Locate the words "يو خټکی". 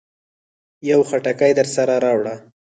0.89-1.51